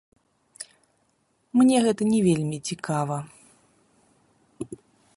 [1.61, 3.17] Мне гэта не вельмі цікава.